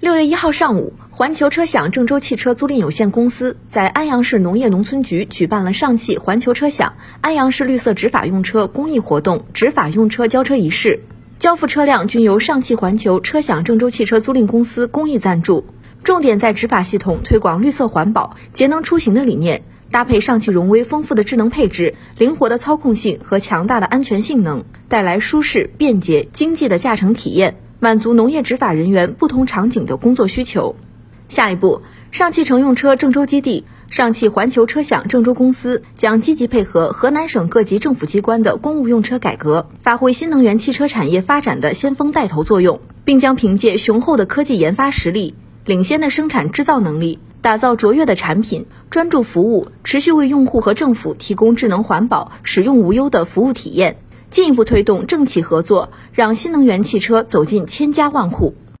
[0.00, 11.00] 六月一号上午，环球车享郑州汽车租赁有限公司在安阳市农业农村局举办了上汽环球车享安阳市绿色执法用车公益活动执法用车交车仪式，
[11.38, 15.66] 交付车辆均由上汽环球车享郑州汽车租赁公司公益赞助，
[16.02, 27.56] 重点在执法系统推广绿色环保、节能出行的理念，搭配上汽荣威丰富的智能配置、灵活的操控性和强大的安全性能，带来舒适、便捷、经济的驾乘体验。
[27.82, 30.76] 满足农业执法人员不同场景的工作需求。
[31.28, 31.80] 下一步，
[32.10, 53.96] 上汽乘用车郑州基地、上汽环球车享郑州公司将积极配合河南省各级政府机关的公务用车改革，发挥新能源汽车产业发展的先锋带头作用，并将凭借雄厚的科技研发实力、领先的生产制造能力，打造卓越的产品，专注服务，持续为用户和政府提供智能环保、使用无忧的服务体验。
[54.30, 58.54] 进一步推动政企合作，让新能源汽车走进千家万户。